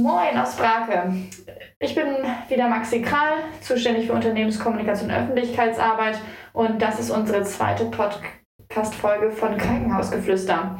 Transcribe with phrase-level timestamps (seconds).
[0.00, 1.12] Moin aus Brake.
[1.78, 2.06] Ich bin
[2.48, 6.18] wieder Maxi Kral, zuständig für Unternehmenskommunikation und Öffentlichkeitsarbeit
[6.54, 10.76] und das ist unsere zweite Podcast-Folge von Krankenhausgeflüster,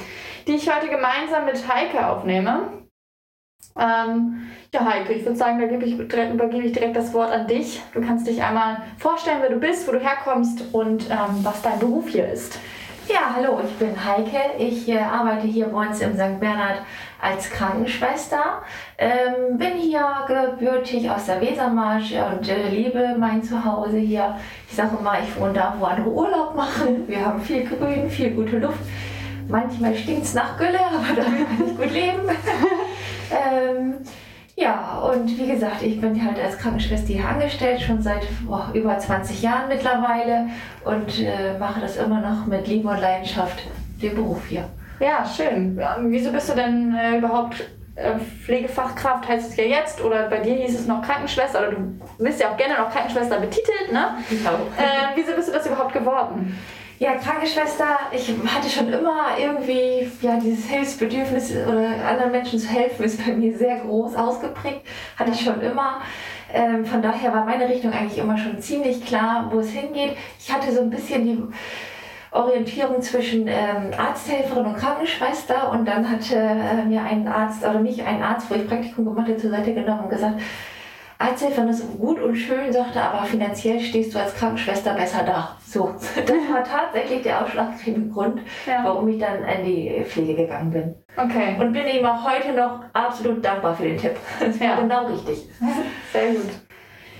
[0.46, 2.84] die ich heute gemeinsam mit Heike aufnehme.
[3.79, 7.82] Ähm, ja, Heike, ich würde sagen, da ich, übergebe ich direkt das Wort an dich.
[7.93, 11.79] Du kannst dich einmal vorstellen, wer du bist, wo du herkommst und ähm, was dein
[11.79, 12.59] Beruf hier ist.
[13.07, 14.39] Ja, hallo, ich bin Heike.
[14.59, 16.39] Ich äh, arbeite hier bei uns im St.
[16.39, 16.82] Bernhard
[17.21, 18.62] als Krankenschwester.
[18.98, 24.37] Ähm, bin hier gebürtig aus der Wesermarsch und äh, liebe mein Zuhause hier.
[24.69, 27.06] Ich sage immer, ich wohne da, wo andere Urlaub machen.
[27.06, 28.80] Wir haben viel Grün, viel gute Luft.
[29.48, 32.20] Manchmal stinkt es nach Gülle, aber damit kann ich gut leben.
[33.30, 33.95] ähm,
[34.57, 38.98] ja, und wie gesagt, ich bin halt als Krankenschwester hier angestellt, schon seit oh, über
[38.98, 40.48] 20 Jahren mittlerweile
[40.84, 43.62] und äh, mache das immer noch mit Liebe und Leidenschaft,
[44.02, 44.68] den Beruf hier.
[45.00, 45.80] Ja, schön.
[46.00, 47.64] Wieso bist du denn äh, überhaupt
[47.95, 51.98] äh, Pflegefachkraft, heißt es ja jetzt, oder bei dir hieß es noch Krankenschwester, oder du
[52.18, 54.18] bist ja auch gerne noch Krankenschwester betitelt, ne?
[54.29, 54.54] Genau.
[54.76, 56.59] Äh, wieso bist du das überhaupt geworden?
[56.98, 63.04] Ja, Krankenschwester, ich hatte schon immer irgendwie, ja, dieses Hilfsbedürfnis oder anderen Menschen zu helfen
[63.04, 64.82] ist bei mir sehr groß ausgeprägt.
[65.16, 66.03] Hatte ich schon immer.
[66.53, 70.14] Ähm, von daher war meine Richtung eigentlich immer schon ziemlich klar, wo es hingeht.
[70.38, 71.42] Ich hatte so ein bisschen die
[72.32, 78.03] Orientierung zwischen ähm, Arzthelferin und Krankenschwester und dann hatte äh, mir ein Arzt, oder mich
[78.04, 80.41] ein Arzt, wo ich Praktikum gemacht habe, zur Seite genommen und gesagt,
[81.19, 85.56] Arzthelferin ist gut und schön, sagte, aber finanziell stehst du als Krankenschwester besser da.
[85.66, 88.81] So, das war tatsächlich der ausschlaggebende Grund, ja.
[88.84, 90.94] warum ich dann in die Pflege gegangen bin.
[91.16, 91.56] Okay.
[91.58, 94.16] Und bin ihm auch heute noch absolut dankbar für den Tipp.
[94.38, 94.81] Das war ja.
[94.81, 95.47] genau richtig.
[96.12, 96.69] Sehr gut.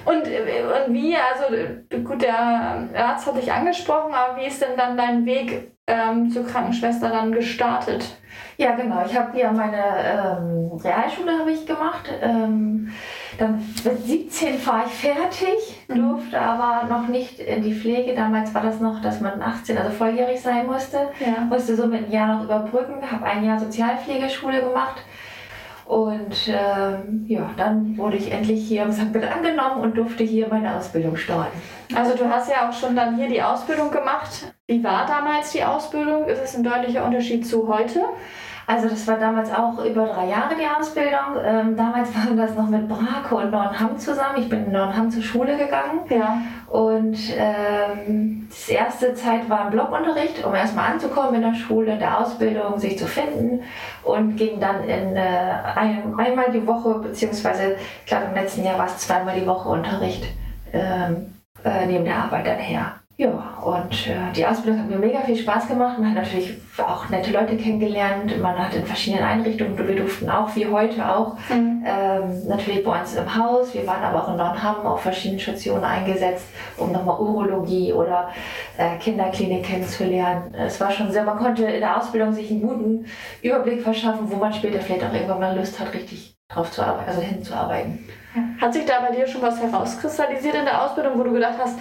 [0.05, 4.97] Und, und wie, also gut, der Arzt hat dich angesprochen, aber wie ist denn dann
[4.97, 8.17] dein Weg ähm, zur Krankenschwester dann gestartet?
[8.57, 9.05] Ja, genau.
[9.07, 12.11] Ich habe ja meine ähm, Realschule habe ich gemacht.
[12.23, 12.93] Ähm,
[13.39, 16.11] dann mit 17 war ich fertig, mhm.
[16.11, 18.15] durfte aber noch nicht in die Pflege.
[18.15, 21.09] Damals war das noch, dass man 18, also volljährig sein musste.
[21.19, 21.45] Ja.
[21.49, 23.11] Musste somit ein Jahr noch überbrücken.
[23.11, 25.03] Habe ein Jahr Sozialpflegeschule gemacht.
[25.91, 29.13] Und ähm, ja, dann wurde ich endlich hier im St.
[29.13, 31.61] Bild angenommen und durfte hier meine Ausbildung starten.
[31.93, 34.55] Also du hast ja auch schon dann hier die Ausbildung gemacht.
[34.69, 36.29] Wie war damals die Ausbildung?
[36.29, 38.05] Ist es ein deutlicher Unterschied zu heute?
[38.71, 41.43] Also das war damals auch über drei Jahre die Ausbildung.
[41.45, 44.39] Ähm, damals waren das noch mit Brake und Nornham zusammen.
[44.39, 46.03] Ich bin in Nornham zur Schule gegangen.
[46.09, 46.41] Ja.
[46.69, 51.99] Und ähm, die erste Zeit war ein Blockunterricht, um erstmal anzukommen in der Schule, in
[51.99, 53.65] der Ausbildung, sich zu finden.
[54.05, 58.79] Und ging dann in äh, ein, einmal die Woche, beziehungsweise ich glaube im letzten Jahr
[58.79, 60.27] war es zweimal die Woche Unterricht
[60.73, 63.00] ähm, äh, neben der Arbeit dann her.
[63.21, 65.99] Ja, und äh, die Ausbildung hat mir mega viel Spaß gemacht.
[65.99, 68.41] Man hat natürlich auch nette Leute kennengelernt.
[68.41, 71.85] Man hat in verschiedenen Einrichtungen, wir durften auch, wie heute auch, mhm.
[71.87, 73.75] ähm, natürlich bei uns im Haus.
[73.75, 76.47] Wir waren aber auch in Dornham auf verschiedenen Stationen eingesetzt,
[76.79, 78.31] um nochmal Urologie oder
[78.79, 80.55] äh, Kinderklinik kennenzulernen.
[80.55, 83.05] Es war schon sehr, man konnte in der Ausbildung sich einen guten
[83.43, 87.11] Überblick verschaffen, wo man später vielleicht auch irgendwann mal Lust hat, richtig drauf zu arbeiten,
[87.11, 87.99] also hinzuarbeiten.
[88.59, 91.77] Hat sich da bei dir schon was herauskristallisiert in der Ausbildung, wo du gedacht hast,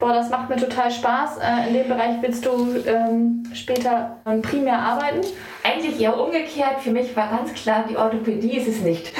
[0.00, 1.38] boah, das macht mir total Spaß.
[1.38, 5.20] Äh, in dem Bereich willst du ähm, später primär arbeiten?
[5.62, 6.80] Eigentlich eher umgekehrt.
[6.80, 9.12] Für mich war ganz klar, die Orthopädie ist es nicht.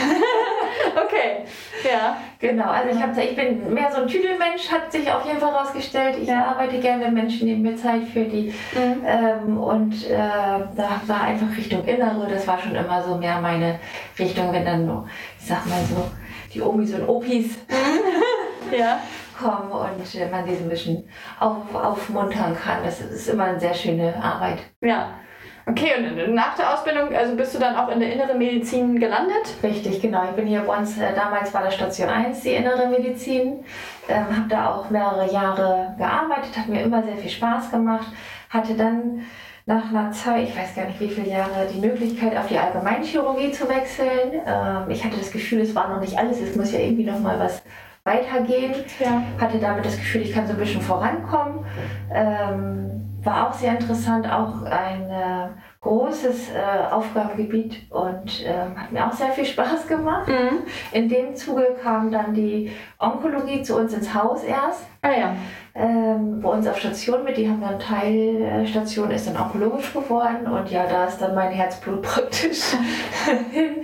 [0.97, 1.45] okay,
[1.85, 2.17] ja.
[2.39, 5.53] Genau, also ich, hab, ich bin mehr so ein Tüdelmensch, hat sich auf jeden Fall
[5.53, 6.17] herausgestellt.
[6.23, 6.47] Ich ja.
[6.47, 8.55] arbeite gerne, wenn Menschen nehmen mir Zeit für die.
[8.75, 9.05] Mhm.
[9.07, 13.79] Ähm, und äh, da war einfach Richtung Innere, das war schon immer so mehr meine
[14.19, 15.05] Richtung, wenn dann,
[15.39, 16.11] ich sag mal so,
[16.55, 17.59] die Omis und Opis.
[18.77, 19.01] ja
[19.41, 21.09] kommen und äh, man sie so ein bisschen
[21.39, 22.78] auf, aufmuntern kann.
[22.84, 24.59] Das ist immer eine sehr schöne Arbeit.
[24.81, 25.09] Ja.
[25.67, 29.55] Okay, und nach der Ausbildung, also bist du dann auch in der inneren Medizin gelandet?
[29.62, 30.25] Richtig, genau.
[30.25, 33.65] Ich bin hier bei uns, äh, damals war das Station 1, die innere Medizin.
[34.09, 38.09] Ähm, habe da auch mehrere Jahre gearbeitet, hat mir immer sehr viel Spaß gemacht.
[38.49, 39.27] Hatte dann
[39.67, 43.53] nach einer Zeit, ich weiß gar nicht wie viele Jahre, die Möglichkeit auf die Allgemeinchirurgie
[43.53, 44.41] zu wechseln.
[44.44, 47.20] Ähm, ich hatte das Gefühl, es war noch nicht alles, es muss ja irgendwie noch
[47.20, 47.62] mal was
[48.05, 48.75] weitergehen.
[48.99, 49.23] Ja.
[49.41, 51.64] Hatte damit das Gefühl, ich kann so ein bisschen vorankommen.
[52.12, 55.49] Ähm, war auch sehr interessant, auch ein äh,
[55.81, 60.29] großes äh, Aufgabengebiet und ähm, hat mir auch sehr viel Spaß gemacht.
[60.29, 60.62] Mhm.
[60.93, 64.87] In dem Zuge kam dann die Onkologie zu uns ins Haus erst.
[65.02, 65.35] Ah ja.
[65.75, 70.70] Ähm, bei uns auf Station mit, die haben dann Teilstation, ist dann onkologisch geworden und
[70.70, 72.62] ja, da ist dann mein Herzblut praktisch
[73.50, 73.76] hin.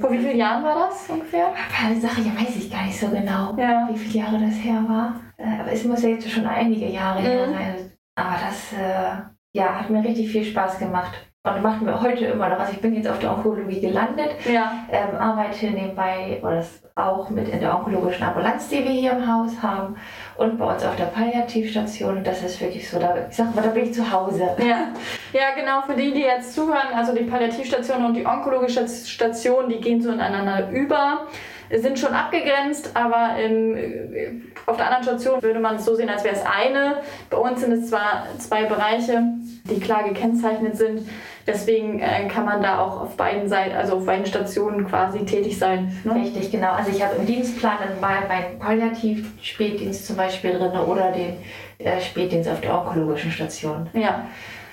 [0.00, 1.52] Vor wie vielen Jahren war das ungefähr?
[1.84, 3.88] Eine Sache, ja, weiß ich gar nicht so genau, ja.
[3.90, 5.20] wie viele Jahre das her war.
[5.36, 7.24] Äh, aber es muss ja jetzt schon einige Jahre mhm.
[7.24, 7.92] her sein.
[8.14, 9.22] Aber das äh,
[9.52, 11.27] ja, hat mir richtig viel Spaß gemacht.
[11.54, 12.58] Und macht mir heute immer noch.
[12.58, 14.72] Also ich bin jetzt auf der Onkologie gelandet, ja.
[14.90, 16.64] ähm, arbeite nebenbei oder
[16.94, 19.96] auch mit in der onkologischen Ambulanz, die wir hier im Haus haben
[20.36, 22.24] und bei uns auf der Palliativstation.
[22.24, 24.48] Das ist wirklich so, da, ich sag mal, da bin ich zu Hause.
[24.58, 24.88] Ja.
[25.32, 29.80] ja, genau, für die, die jetzt zuhören, also die Palliativstation und die onkologische Station, die
[29.80, 31.26] gehen so ineinander über
[31.70, 36.24] sind schon abgegrenzt, aber im, auf der anderen Station würde man es so sehen, als
[36.24, 37.02] wäre es eine.
[37.30, 39.22] Bei uns sind es zwar zwei Bereiche,
[39.64, 41.06] die klar gekennzeichnet sind.
[41.48, 45.58] Deswegen äh, kann man da auch auf beiden Seiten, also auf beiden Stationen quasi tätig
[45.58, 45.98] sein.
[46.04, 46.14] Ne?
[46.16, 46.72] Richtig, genau.
[46.72, 51.38] Also ich habe im Dienstplan mal meinen Palliativ-Spätdienst zum Beispiel drin oder den
[51.78, 53.88] äh, Spätdienst auf der onkologischen Station.
[53.94, 54.26] Ja.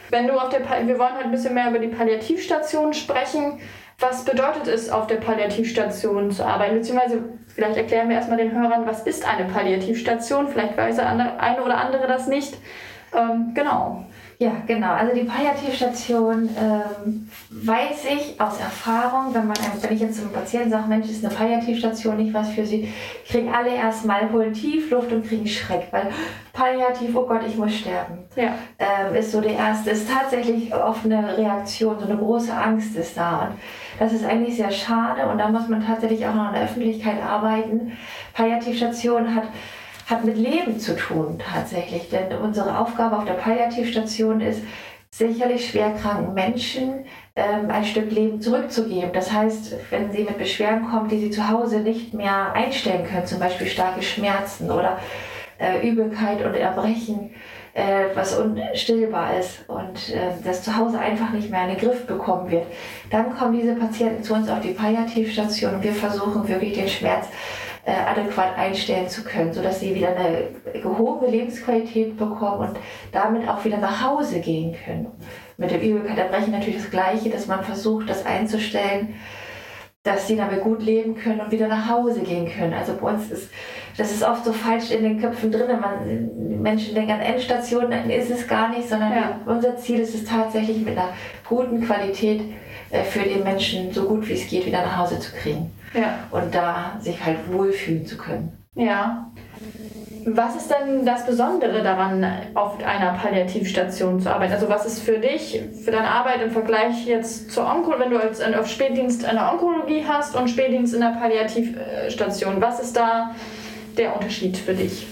[0.09, 3.59] Wenn du auf der, wir wollen heute ein bisschen mehr über die Palliativstation sprechen.
[3.97, 6.75] Was bedeutet es, auf der Palliativstation zu arbeiten?
[6.75, 10.49] Beziehungsweise, vielleicht erklären wir erstmal den Hörern, was ist eine Palliativstation?
[10.49, 11.07] Vielleicht weiß der
[11.39, 12.57] eine oder andere das nicht.
[13.15, 14.05] Ähm, genau.
[14.37, 14.91] Ja, genau.
[14.91, 20.71] Also die Palliativstation ähm, weiß ich aus Erfahrung, wenn, man, wenn ich jetzt zum Patienten
[20.71, 22.91] sage, Mensch, ist eine Palliativstation nicht was für Sie,
[23.27, 26.09] kriegen alle erstmal, holen tief Luft und kriegen Schreck, weil
[26.51, 28.55] Palliativ, oh Gott, ich muss sterben, ja.
[28.77, 33.15] ähm, ist so der erste, ist tatsächlich oft eine Reaktion, so eine große Angst ist
[33.15, 33.47] da.
[33.47, 33.55] Und
[33.99, 37.21] das ist eigentlich sehr schade und da muss man tatsächlich auch noch in der Öffentlichkeit
[37.23, 37.93] arbeiten.
[38.33, 39.45] Palliativstation hat
[40.05, 42.09] hat mit Leben zu tun tatsächlich.
[42.09, 44.61] Denn unsere Aufgabe auf der Palliativstation ist,
[45.17, 47.05] sicherlich schwerkranken Menschen
[47.35, 49.13] ähm, ein Stück Leben zurückzugeben.
[49.13, 53.25] Das heißt, wenn sie mit Beschwerden kommen, die sie zu Hause nicht mehr einstellen können,
[53.25, 54.99] zum Beispiel starke Schmerzen oder
[55.57, 57.31] äh, Übelkeit und Erbrechen,
[57.73, 62.05] äh, was unstillbar ist und äh, das zu Hause einfach nicht mehr in den Griff
[62.05, 62.65] bekommen wird,
[63.09, 67.27] dann kommen diese Patienten zu uns auf die Palliativstation und wir versuchen wirklich den Schmerz
[67.85, 70.49] äh, adäquat einstellen zu können, sodass sie wieder eine
[70.81, 72.79] gehobene Lebensqualität bekommen und
[73.11, 75.07] damit auch wieder nach Hause gehen können.
[75.57, 79.15] Mit dem Übelkeit natürlich das Gleiche, dass man versucht, das einzustellen,
[80.01, 82.73] dass sie damit gut leben können und wieder nach Hause gehen können.
[82.73, 83.49] Also bei uns ist
[83.97, 85.67] das ist oft so falsch in den Köpfen drin.
[85.79, 89.39] Man, Menschen denken an Endstationen, ist es gar nicht, sondern ja.
[89.45, 91.13] unser Ziel ist es tatsächlich mit einer
[91.47, 92.41] guten Qualität
[92.89, 96.19] äh, für den Menschen so gut wie es geht wieder nach Hause zu kriegen ja.
[96.31, 98.57] und da sich halt wohlfühlen zu können.
[98.75, 99.31] Ja.
[100.27, 102.25] Was ist denn das Besondere daran,
[102.55, 104.53] auf einer Palliativstation zu arbeiten?
[104.53, 108.19] Also was ist für dich, für deine Arbeit im Vergleich jetzt zur Onkologie, wenn du
[108.19, 113.35] als auf Spätdienst in der Onkologie hast und Spätdienst in der Palliativstation, was ist da
[113.97, 115.05] der Unterschied für dich?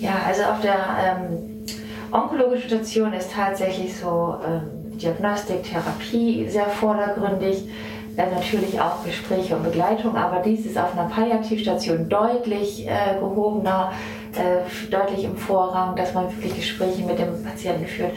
[0.00, 1.64] Ja, also auf der ähm,
[2.10, 7.68] onkologischen Station ist tatsächlich so ähm, Diagnostik, Therapie sehr vordergründig
[8.16, 13.92] dann natürlich auch Gespräche und Begleitung, aber dies ist auf einer Palliativstation deutlich äh, gehobener,
[14.34, 18.12] äh, deutlich im Vorrang, dass man wirklich Gespräche mit dem Patienten führt.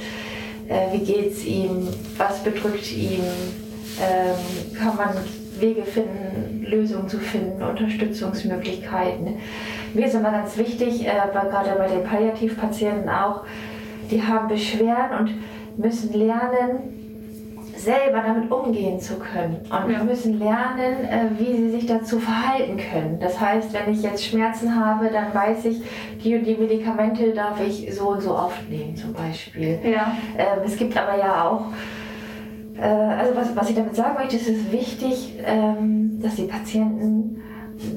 [0.70, 1.88] Äh, wie geht es ihm?
[2.18, 3.24] Was bedrückt ihn?
[4.02, 5.10] Ähm, kann man
[5.60, 9.36] Wege finden, Lösungen zu finden, Unterstützungsmöglichkeiten?
[9.94, 13.44] Mir ist immer ganz wichtig, äh, gerade bei den Palliativpatienten auch,
[14.10, 15.34] die haben Beschwerden und
[15.78, 17.09] müssen lernen,
[17.80, 19.58] selber damit umgehen zu können.
[19.72, 23.20] Und wir müssen lernen, äh, wie sie sich dazu verhalten können.
[23.20, 25.82] Das heißt, wenn ich jetzt Schmerzen habe, dann weiß ich,
[26.24, 29.80] die und die Medikamente darf ich so und so oft nehmen zum Beispiel.
[29.84, 30.14] Ja.
[30.38, 31.68] Ähm, es gibt aber ja auch
[32.78, 37.42] äh, also was, was ich damit sagen möchte, ist es wichtig, ähm, dass die Patienten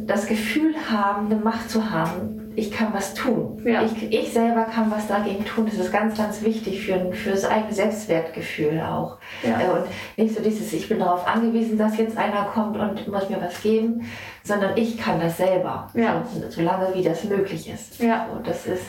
[0.06, 3.60] das Gefühl haben, eine Macht zu haben, ich kann was tun.
[3.64, 3.82] Ja.
[3.82, 5.66] Ich, ich selber kann was dagegen tun.
[5.66, 9.18] Das ist ganz, ganz wichtig für, für das eigene Selbstwertgefühl auch.
[9.42, 9.60] Ja.
[9.60, 9.84] Äh, und
[10.16, 13.62] nicht so dieses, ich bin darauf angewiesen, dass jetzt einer kommt und muss mir was
[13.62, 14.04] geben,
[14.42, 16.24] sondern ich kann das selber, ja.
[16.32, 18.00] so, solange wie das möglich ist.
[18.00, 18.26] Ja.
[18.26, 18.84] Und, das ist,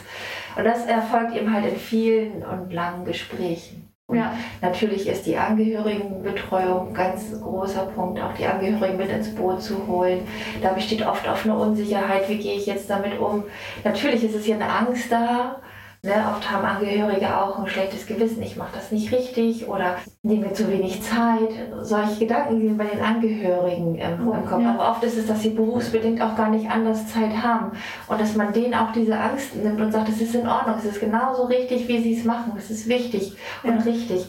[0.56, 3.83] und das erfolgt eben halt in vielen und langen Gesprächen.
[4.12, 4.36] Ja.
[4.60, 9.86] Natürlich ist die Angehörigenbetreuung ein ganz großer Punkt, auch die Angehörigen mit ins Boot zu
[9.86, 10.28] holen.
[10.62, 13.44] Da besteht oft auch eine Unsicherheit, wie gehe ich jetzt damit um.
[13.82, 15.56] Natürlich ist es hier eine Angst da,
[16.04, 20.52] Ne, oft haben Angehörige auch ein schlechtes Gewissen, ich mache das nicht richtig oder nehme
[20.52, 21.48] zu wenig Zeit.
[21.80, 24.60] Solche Gedanken sind bei den Angehörigen ähm, im Kopf.
[24.60, 24.74] Ja.
[24.74, 27.72] Aber oft ist es, dass sie berufsbedingt auch gar nicht anders Zeit haben
[28.06, 30.84] und dass man denen auch diese Angst nimmt und sagt, es ist in Ordnung, es
[30.84, 33.70] ist genauso richtig, wie sie es machen, es ist wichtig ja.
[33.70, 34.26] und richtig.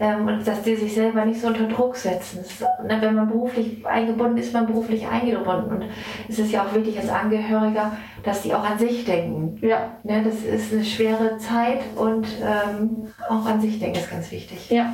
[0.00, 2.40] Ähm, und dass die sich selber nicht so unter Druck setzen.
[2.40, 5.70] Ist, ne, wenn man beruflich eingebunden ist, man beruflich eingebunden.
[5.70, 5.84] Und
[6.28, 9.58] es ist ja auch wichtig als Angehöriger, dass die auch an sich denken.
[9.64, 9.92] Ja.
[10.02, 14.68] Ne, das ist eine schwere Zeit und ähm, auch an sich denken ist ganz wichtig.
[14.70, 14.92] Ja.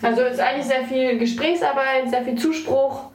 [0.00, 3.10] Also es ist eigentlich sehr viel Gesprächsarbeit, sehr viel Zuspruch.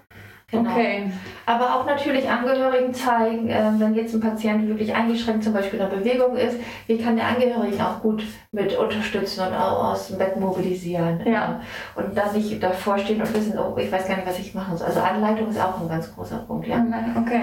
[0.54, 0.70] Genau.
[0.70, 1.12] Okay.
[1.46, 5.90] Aber auch natürlich Angehörigen zeigen, äh, wenn jetzt ein Patient wirklich eingeschränkt zum Beispiel in
[5.90, 6.58] der Bewegung ist,
[6.88, 11.22] wie kann der Angehörigen auch gut mit unterstützen und auch aus dem Bett mobilisieren.
[11.26, 11.60] Ja.
[11.96, 14.78] Und dann nicht davor stehen und wissen, oh, ich weiß gar nicht, was ich machen
[14.78, 14.88] soll.
[14.88, 16.68] Also Anleitung ist auch ein ganz großer Punkt.
[16.68, 16.86] Ja.
[17.18, 17.42] Okay.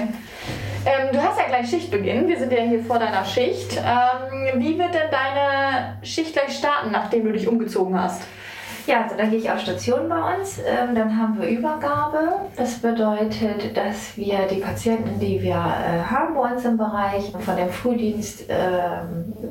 [0.87, 2.29] Ähm, du hast ja gleich Schichtbeginn.
[2.29, 3.77] Wir sind ja hier vor deiner Schicht.
[3.77, 8.23] Ähm, wie wird denn deine Schicht gleich starten, nachdem du dich umgezogen hast?
[8.91, 10.59] Ja, also dann gehe ich auf Station bei uns.
[10.59, 12.19] Ähm, dann haben wir Übergabe.
[12.57, 17.57] Das bedeutet, dass wir die Patienten, die wir äh, haben bei uns im Bereich, von
[17.57, 18.55] dem Frühdienst äh,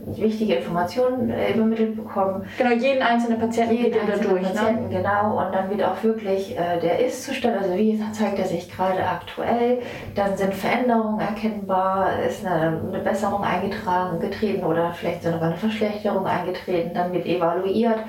[0.08, 2.46] wichtige Informationen äh, übermittelt bekommen.
[2.58, 4.42] Genau, jeden einzelnen Patienten jeden geht da durch.
[4.42, 4.50] Ne?
[4.50, 4.98] Patienten, ne?
[4.98, 9.02] Genau, und dann wird auch wirklich äh, der Ist-Zustand, also wie zeigt er sich gerade
[9.06, 9.80] aktuell.
[10.16, 16.26] Dann sind Veränderungen erkennbar, ist eine, eine Besserung eingetragen, getreten oder vielleicht sogar eine Verschlechterung
[16.26, 16.92] eingetreten.
[16.94, 18.00] Dann wird evaluiert,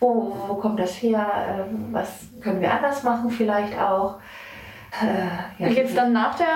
[0.00, 4.18] wo, wo kommt das her, ähm, was können wir anders machen vielleicht auch.
[5.02, 5.68] Äh, ja.
[5.68, 6.46] Geht es dann nach der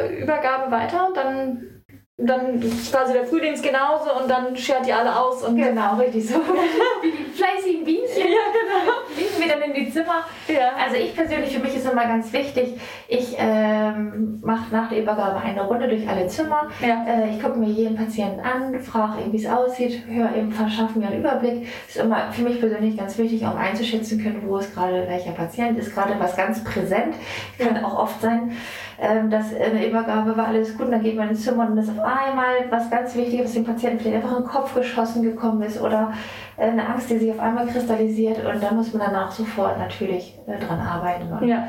[0.00, 1.08] äh, Übergabe weiter?
[1.14, 1.77] Dann
[2.20, 2.60] dann
[2.90, 6.34] quasi der Frühdienst genauso und dann schert ihr alle aus und genau richtig so.
[7.02, 8.08] Wie die fleißigen Bienchen.
[8.16, 8.92] Ja genau.
[9.14, 10.24] Fliegen wir dann in die Zimmer.
[10.48, 10.72] Ja.
[10.76, 15.36] also ich persönlich für mich ist immer ganz wichtig ich ähm, mache nach der Übergabe
[15.36, 16.68] eine Runde durch alle Zimmer.
[16.80, 17.04] Ja.
[17.06, 20.98] äh, ich gucke mir jeden Patienten an frage ihn wie es aussieht höre eben verschaffe
[20.98, 21.68] mir einen Überblick.
[21.86, 25.78] Ist immer für mich persönlich ganz wichtig um einzuschätzen können wo ist gerade welcher Patient
[25.78, 27.14] ist gerade was ganz präsent.
[27.58, 28.56] Kann auch oft sein
[29.00, 32.00] ähm, dass eine Übergabe war alles gut, dann geht man ins Zimmer und das auf
[32.00, 36.12] einmal was ganz Wichtiges, dem Patienten vielleicht einfach in den Kopf geschossen gekommen ist oder
[36.56, 40.36] äh, eine Angst, die sich auf einmal kristallisiert und da muss man danach sofort natürlich
[40.48, 41.68] äh, dran arbeiten und ja.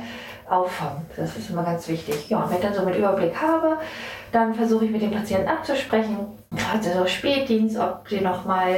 [0.50, 1.05] auffangen.
[1.15, 2.29] Das ist immer ganz wichtig.
[2.29, 3.77] Ja, und wenn ich dann so mit Überblick habe,
[4.31, 6.17] dann versuche ich mit dem Patienten abzusprechen,
[6.50, 8.75] gerade so Spätdienst, ob die nochmal,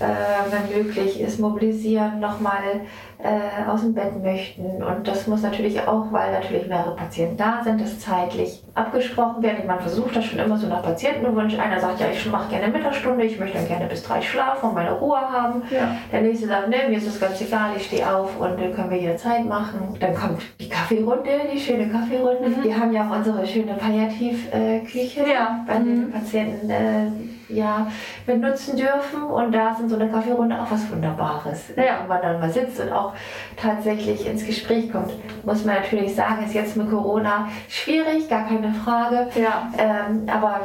[0.00, 0.04] äh,
[0.50, 2.80] wenn möglich ist, mobilisieren, nochmal
[3.20, 4.82] äh, aus dem Bett möchten.
[4.82, 9.66] Und das muss natürlich auch, weil natürlich mehrere Patienten da sind, das zeitlich abgesprochen werden.
[9.66, 11.58] Man versucht das schon immer so nach Patientenwunsch.
[11.58, 14.74] Einer sagt, ja, ich mache gerne Mittagsstunde, ich möchte dann gerne bis drei schlafen und
[14.74, 15.62] meine Ruhe haben.
[15.70, 15.96] Ja.
[16.12, 18.90] Der nächste sagt, ne, mir ist das ganz egal, ich stehe auf und äh, können
[18.90, 19.96] wir hier Zeit machen.
[19.98, 22.48] Dann kommt die Kaffeerunde, die schöne Kaffeerunde.
[22.48, 22.62] Mhm.
[22.62, 25.64] Wir haben ja auch unsere schöne Palliativküche ja.
[25.66, 25.84] bei mhm.
[25.84, 26.70] den Patienten.
[26.70, 27.10] Äh,
[27.48, 27.86] ja,
[28.26, 31.68] benutzen dürfen und da sind so eine Kaffeerunde auch was Wunderbares.
[31.76, 32.00] Ja.
[32.00, 33.07] Wenn man dann mal sitzt und auch
[33.56, 35.12] tatsächlich ins Gespräch kommt,
[35.44, 39.28] muss man natürlich sagen, ist jetzt mit Corona schwierig, gar keine Frage.
[39.34, 39.70] Ja.
[39.78, 40.60] Ähm, aber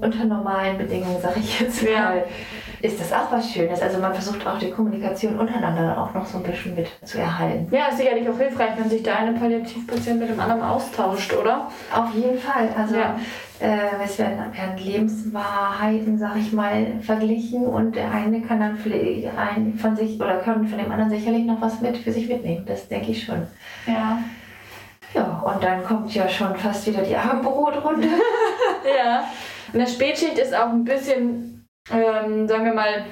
[0.00, 2.24] unter normalen Bedingungen, sage ich jetzt mal, ja.
[2.80, 3.80] ist das auch was Schönes.
[3.80, 7.68] Also man versucht auch die Kommunikation untereinander auch noch so ein bisschen mit zu erhalten.
[7.74, 11.68] Ja, ist sicherlich auch hilfreich, wenn sich der eine Palliativpatient mit dem anderen austauscht, oder?
[11.94, 12.68] Auf jeden Fall.
[12.76, 13.16] Also ja.
[13.62, 19.28] Äh, es werden, werden Lebenswahrheiten, sag ich mal, verglichen und der eine kann dann vielleicht
[19.38, 22.64] ein von sich oder kann von dem anderen sicherlich noch was mit für sich mitnehmen.
[22.66, 23.46] Das denke ich schon.
[23.86, 24.18] Ja.
[25.14, 28.08] Ja, und dann kommt ja schon fast wieder die Abendbrotrunde.
[28.98, 29.24] ja.
[29.72, 33.04] In der Spätschicht ist auch ein bisschen, ähm, sagen wir mal,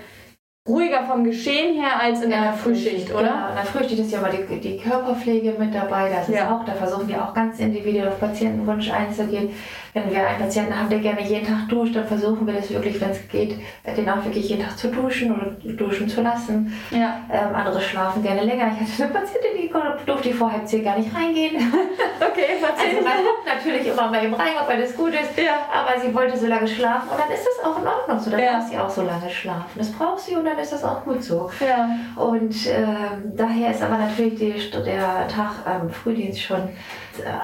[0.69, 3.23] ruhiger vom Geschehen her als in ja, der Frühschicht, oder?
[3.23, 3.49] Genau.
[3.49, 6.11] In der Frühschicht ist ja aber die, die Körperpflege mit dabei.
[6.11, 6.55] Das ist ja.
[6.55, 9.51] auch, da versuchen wir auch ganz individuell auf Patientenwunsch einzugehen.
[9.93, 13.01] Wenn wir einen Patienten haben, der gerne jeden Tag duscht, dann versuchen wir das wirklich,
[13.01, 16.73] wenn es geht, den auch wirklich jeden Tag zu duschen oder duschen zu lassen.
[16.91, 17.21] Ja.
[17.31, 18.71] Ähm, andere schlafen gerne länger.
[18.73, 19.71] Ich hatte eine Patientin, die
[20.07, 21.57] durfte die vor halb zehn gar nicht reingehen.
[22.21, 22.99] Okay, Patientin.
[22.99, 25.37] Also man guckt natürlich immer mal eben rein, ob alles gut ist.
[25.39, 25.61] Ja.
[25.73, 28.31] Aber sie wollte so lange schlafen und dann ist das auch in Ordnung so.
[28.31, 28.53] Dann ja.
[28.53, 29.71] darf sie auch so lange schlafen.
[29.77, 31.51] Das braucht sie und dann ist das auch gut so.
[31.61, 31.89] Ja.
[32.23, 36.69] Und ähm, daher ist aber natürlich die, der Tag am ähm, Frühdienst schon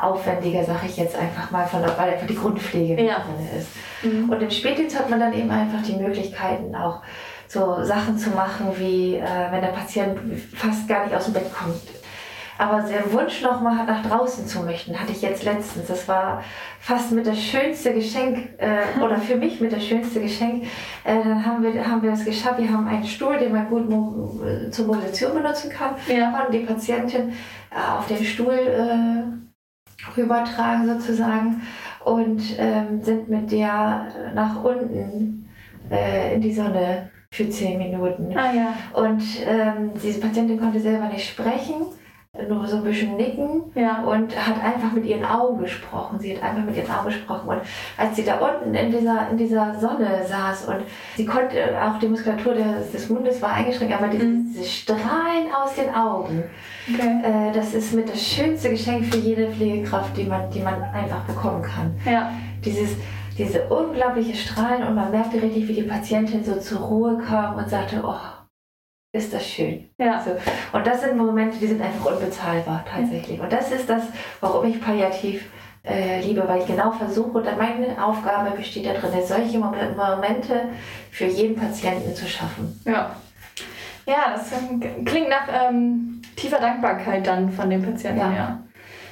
[0.00, 3.16] aufwendiger, sage ich jetzt einfach mal, von der, weil einfach die Grundpflege ja.
[3.16, 3.68] drin ist.
[4.02, 4.30] Mhm.
[4.30, 7.02] Und im Spätdienst hat man dann eben einfach die Möglichkeiten auch
[7.48, 10.18] so Sachen zu machen, wie äh, wenn der Patient
[10.54, 11.80] fast gar nicht aus dem Bett kommt.
[12.58, 15.88] Aber der Wunsch nochmal nach draußen zu möchten, hatte ich jetzt letztens.
[15.88, 16.42] Das war
[16.80, 20.64] fast mit das schönste Geschenk, äh, oder für mich mit das schönste Geschenk.
[21.04, 22.58] Äh, dann haben wir, haben wir es geschafft.
[22.58, 24.40] Wir haben einen Stuhl, den man gut mo
[24.70, 25.96] zur Mobilisation benutzen kann.
[26.08, 26.46] Ja.
[26.46, 27.34] Und die Patientin
[27.70, 28.58] äh, auf den Stuhl
[30.16, 31.62] rübertragen sozusagen
[32.04, 35.48] und ähm, sind mit der nach unten
[35.90, 38.36] äh, in die Sonne für zehn Minuten.
[38.36, 38.74] Ah, ja.
[38.92, 41.86] Und ähm, diese Patientin konnte selber nicht sprechen
[42.48, 44.02] nur so ein bisschen nicken ja.
[44.02, 46.18] und hat einfach mit ihren Augen gesprochen.
[46.18, 47.48] Sie hat einfach mit ihren Augen gesprochen.
[47.48, 47.60] Und
[47.96, 50.78] als sie da unten in dieser, in dieser Sonne saß und
[51.16, 54.52] sie konnte, auch die Muskulatur des, des Mundes war eingeschränkt, aber diese, mhm.
[54.52, 56.44] diese Strahlen aus den Augen,
[56.92, 57.48] okay.
[57.48, 61.20] äh, das ist mit das schönste Geschenk für jede Pflegekraft, die man, die man einfach
[61.20, 61.94] bekommen kann.
[62.04, 62.30] Ja.
[62.64, 62.96] Dieses,
[63.38, 67.68] diese unglaubliche Strahlen und man merkte richtig, wie die Patientin so zur Ruhe kam und
[67.68, 68.35] sagte, oh,
[69.16, 69.88] ist das schön.
[69.98, 70.22] Ja.
[70.22, 70.32] So.
[70.76, 73.38] Und das sind Momente, die sind einfach unbezahlbar tatsächlich.
[73.38, 73.44] Ja.
[73.44, 74.04] Und das ist das,
[74.40, 75.48] warum ich palliativ
[75.84, 80.68] äh, liebe, weil ich genau versuche, und meine Aufgabe besteht darin, solche Momente
[81.10, 82.80] für jeden Patienten zu schaffen.
[82.84, 83.16] Ja.
[84.06, 84.52] Ja, das
[85.04, 88.32] klingt nach ähm, tiefer Dankbarkeit dann von dem Patienten, ja.
[88.32, 88.58] ja.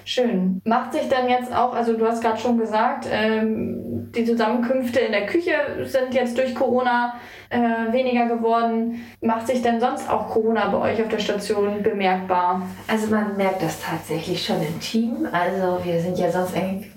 [0.04, 0.60] Schön.
[0.64, 5.12] Macht sich dann jetzt auch, also du hast gerade schon gesagt, ähm, die Zusammenkünfte in
[5.12, 5.52] der Küche
[5.84, 7.14] sind jetzt durch Corona
[7.48, 9.02] äh, weniger geworden.
[9.20, 12.62] Macht sich denn sonst auch Corona bei euch auf der Station bemerkbar?
[12.86, 15.26] Also man merkt das tatsächlich schon im Team.
[15.32, 16.90] Also wir sind ja sonst eigentlich,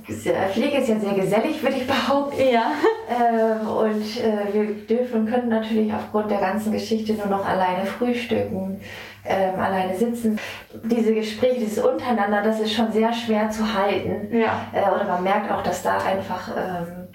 [0.54, 2.42] Pflege ist ja sehr gesellig, würde ich behaupten.
[2.52, 2.72] Ja.
[3.10, 7.86] Ähm, und äh, wir dürfen und können natürlich aufgrund der ganzen Geschichte nur noch alleine
[7.86, 8.82] frühstücken
[9.28, 10.40] ähm, alleine sitzen.
[10.84, 14.36] Diese Gespräche, dieses Untereinander, das ist schon sehr schwer zu halten.
[14.36, 14.68] Ja.
[14.74, 17.08] Äh, oder man merkt auch, dass da einfach, ähm,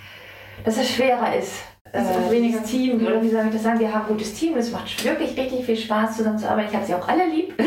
[0.65, 1.63] dass es schwerer ist.
[1.93, 3.79] Also äh, weniger Team, oder wie soll ich das sagen?
[3.79, 6.71] Wir haben ein gutes Team, es macht wirklich richtig viel Spaß zusammenzuarbeiten.
[6.71, 7.55] Ich habe sie auch alle lieb.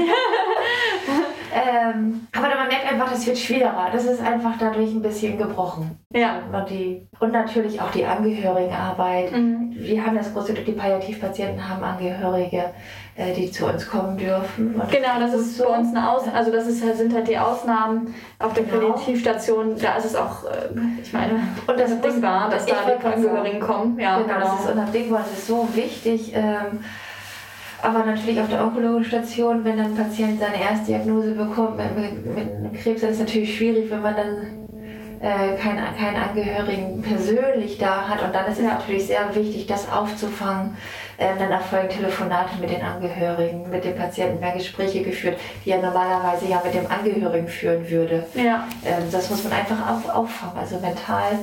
[1.53, 3.89] ähm, aber man merkt einfach, das wird schwerer.
[3.93, 5.99] Das ist einfach dadurch ein bisschen gebrochen.
[6.11, 6.39] Ja.
[6.51, 9.31] Und, die, und natürlich auch die Angehörigenarbeit.
[9.31, 9.75] Mhm.
[9.77, 12.71] Wir haben das große Glück, die Palliativpatienten haben Angehörige.
[13.17, 14.75] Äh, die zu uns kommen dürfen.
[14.75, 15.63] Und genau, das ist so.
[15.63, 18.91] bei uns eine Aus also das ist sind halt die Ausnahmen auf der genau.
[18.91, 19.77] Palliativstation.
[19.79, 20.67] Da ist es auch, äh,
[21.01, 23.97] ich meine, und das unabdingbar, dass da die Angehörigen kommen.
[23.97, 26.33] Ja, genau, genau, das ist unabdingbar, das ist so wichtig.
[26.35, 26.83] Ähm,
[27.81, 32.61] aber natürlich auf der onkologischen Station, wenn dann ein Patient seine Erstdiagnose bekommt mit, mit,
[32.63, 34.64] mit Krebs, dann ist es natürlich schwierig, wenn man dann
[35.25, 38.21] äh, keinen, keinen Angehörigen persönlich da hat.
[38.21, 38.75] Und dann ist es ja.
[38.75, 40.77] natürlich sehr wichtig, das aufzufangen.
[41.17, 45.81] Ähm, dann erfolgen Telefonate mit den Angehörigen, mit dem Patienten, mehr Gespräche geführt, die er
[45.81, 48.25] normalerweise ja mit dem Angehörigen führen würde.
[48.35, 48.67] Ja.
[48.85, 50.57] Ähm, das muss man einfach auf, auffangen.
[50.59, 51.39] Also mental,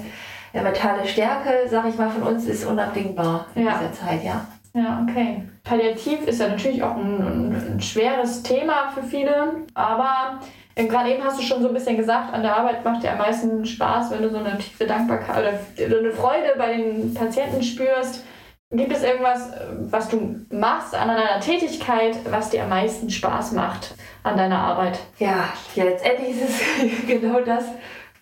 [0.53, 3.79] äh, mentale Stärke, sage ich mal, von uns ist unabdingbar in ja.
[3.79, 4.47] dieser Zeit, ja.
[4.75, 5.43] Ja, okay.
[5.65, 10.41] Palliativ ist ja natürlich auch ein, ein, schweres Thema für viele, aber
[10.76, 13.19] gerade eben hast du schon so ein bisschen gesagt, an der Arbeit macht dir am
[13.19, 18.25] meisten Spaß, wenn du so eine tiefe Dankbarkeit oder eine Freude bei den Patienten spürst.
[18.71, 19.50] Gibt es irgendwas,
[19.91, 24.99] was du machst an deiner Tätigkeit, was dir am meisten Spaß macht an deiner Arbeit?
[25.19, 27.64] Ja, ja letztendlich ist es genau das,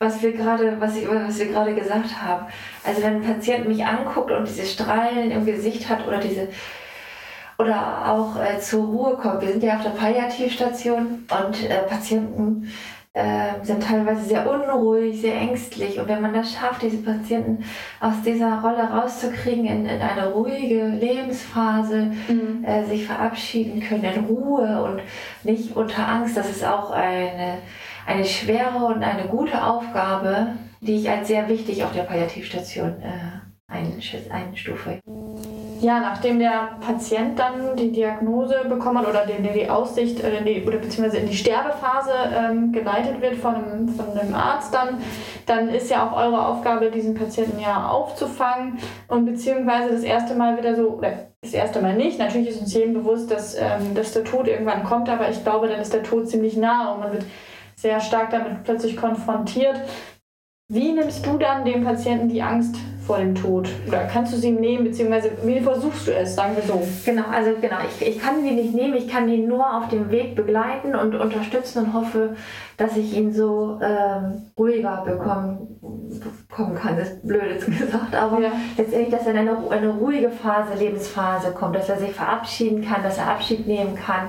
[0.01, 2.47] was wir gerade, was, was wir gerade gesagt haben.
[2.85, 6.49] Also wenn ein Patient mich anguckt und diese Strahlen im Gesicht hat oder diese
[7.61, 9.43] oder auch äh, zur Ruhe kommt.
[9.43, 12.69] Wir sind ja auf der Palliativstation und äh, Patienten
[13.13, 15.99] äh, sind teilweise sehr unruhig, sehr ängstlich.
[15.99, 17.65] Und wenn man das schafft, diese Patienten
[18.01, 22.65] aus dieser Rolle rauszukriegen, in, in eine ruhige Lebensphase, mhm.
[22.65, 25.03] äh, sich verabschieden können in Ruhe und
[25.43, 27.59] nicht unter Angst, das ist auch eine,
[28.07, 33.41] eine schwere und eine gute Aufgabe, die ich als sehr wichtig auf der Palliativstation äh,
[34.31, 35.01] einstufe
[35.81, 40.67] ja, nachdem der Patient dann die Diagnose bekommen hat oder die, die Aussicht äh, die,
[40.67, 44.99] oder beziehungsweise in die Sterbephase ähm, geleitet wird von einem, von einem Arzt dann,
[45.47, 50.59] dann ist ja auch eure Aufgabe, diesen Patienten ja aufzufangen und beziehungsweise das erste Mal
[50.59, 52.19] wieder so, oder das erste Mal nicht.
[52.19, 55.69] Natürlich ist uns jedem bewusst, dass, ähm, dass der Tod irgendwann kommt, aber ich glaube,
[55.69, 57.25] dann ist der Tod ziemlich nah und man wird
[57.77, 59.81] sehr stark damit plötzlich konfrontiert.
[60.73, 63.69] Wie nimmst du dann dem Patienten die Angst vor dem Tod?
[63.89, 66.81] Oder kannst du sie nehmen, beziehungsweise wie versuchst du es, sagen wir so?
[67.05, 70.13] Genau, also genau, ich, ich kann die nicht nehmen, ich kann ihn nur auf dem
[70.13, 72.37] Weg begleiten und unterstützen und hoffe,
[72.77, 75.81] dass ich ihn so ähm, ruhiger bekommen,
[76.49, 76.97] bekommen kann.
[76.97, 78.53] Das ist blöd jetzt gesagt, aber ja.
[78.77, 83.03] letztendlich, dass er in eine, eine ruhige Phase, Lebensphase kommt, dass er sich verabschieden kann,
[83.03, 84.29] dass er Abschied nehmen kann.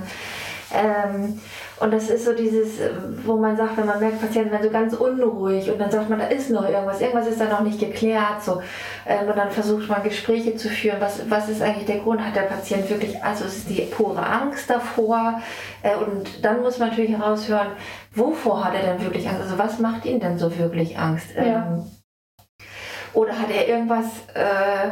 [0.74, 1.40] Ähm,
[1.80, 2.80] und das ist so dieses,
[3.26, 6.20] wo man sagt, wenn man merkt, Patienten werden so ganz unruhig und dann sagt man,
[6.20, 8.44] da ist noch irgendwas, irgendwas ist da noch nicht geklärt.
[8.44, 8.62] So.
[9.06, 11.02] Ähm, und dann versucht man Gespräche zu führen.
[11.02, 12.22] Was, was ist eigentlich der Grund?
[12.22, 15.42] Hat der Patient wirklich, also es ist die pure Angst davor.
[15.82, 17.68] Äh, und dann muss man natürlich heraushören,
[18.14, 19.42] wovor hat er denn wirklich Angst?
[19.42, 21.28] Also was macht ihn denn so wirklich Angst?
[21.36, 21.44] Ja.
[21.44, 21.86] Ähm,
[23.14, 24.06] oder hat er irgendwas...
[24.34, 24.92] Äh,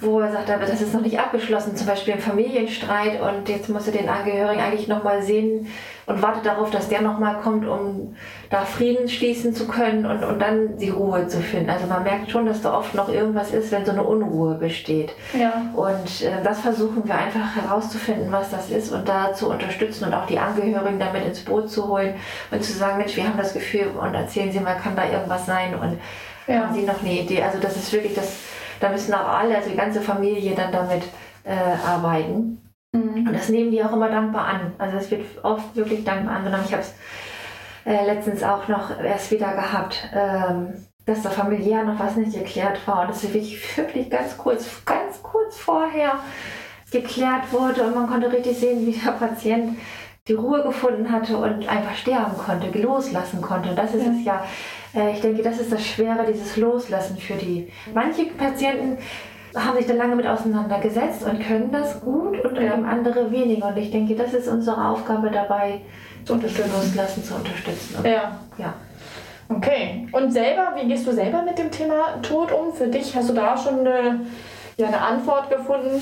[0.00, 3.68] wo er sagt, aber das ist noch nicht abgeschlossen, zum Beispiel ein Familienstreit und jetzt
[3.68, 5.68] muss er den Angehörigen eigentlich nochmal sehen
[6.06, 8.16] und wartet darauf, dass der nochmal kommt, um
[8.50, 11.70] da Frieden schließen zu können und, und dann die Ruhe zu finden.
[11.70, 15.12] Also man merkt schon, dass da oft noch irgendwas ist, wenn so eine Unruhe besteht.
[15.38, 15.70] Ja.
[15.74, 20.14] Und äh, das versuchen wir einfach herauszufinden, was das ist und da zu unterstützen und
[20.14, 22.14] auch die Angehörigen damit ins Boot zu holen
[22.50, 25.46] und zu sagen, Mensch, wir haben das Gefühl und erzählen Sie mal, kann da irgendwas
[25.46, 25.98] sein und
[26.46, 26.62] ja.
[26.62, 27.42] haben Sie noch eine Idee?
[27.42, 28.36] Also das ist wirklich das
[28.80, 31.02] da müssen auch alle, also die ganze Familie dann damit
[31.44, 31.54] äh,
[31.86, 32.60] arbeiten.
[32.92, 33.28] Mhm.
[33.28, 34.72] Und das nehmen die auch immer dankbar an.
[34.78, 36.64] Also es wird oft wirklich dankbar angenommen.
[36.66, 36.94] Ich habe es
[37.84, 42.86] äh, letztens auch noch erst wieder gehabt, ähm, dass da familiär noch was nicht geklärt
[42.86, 43.02] war.
[43.02, 46.14] Und das ist wirklich, wirklich ganz kurz, ganz kurz vorher
[46.90, 49.78] geklärt wurde und man konnte richtig sehen, wie der Patient
[50.26, 53.70] die Ruhe gefunden hatte und einfach sterben konnte, loslassen konnte.
[53.70, 54.12] Und das ist ja.
[54.12, 54.44] es ja,
[54.92, 57.70] ich denke, das ist das Schwere, dieses Loslassen für die.
[57.94, 58.98] Manche Patienten
[59.54, 62.74] haben sich da lange mit auseinandergesetzt und können das gut und ja.
[62.74, 63.68] eben andere weniger.
[63.68, 65.80] Und ich denke, das ist unsere Aufgabe dabei,
[66.24, 67.96] zu unterstützen, loslassen zu unterstützen.
[68.04, 68.38] ja.
[68.58, 68.74] ja.
[69.48, 70.06] Okay.
[70.12, 72.72] Und selber, wie gehst du selber mit dem Thema Tod um?
[72.72, 74.20] Für dich hast du da schon eine,
[74.76, 76.00] ja, eine Antwort gefunden?